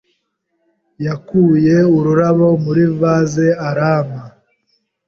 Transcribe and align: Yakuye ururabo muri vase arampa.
Yakuye 1.05 1.75
ururabo 1.97 2.47
muri 2.63 2.83
vase 2.99 3.45
arampa. 3.67 4.23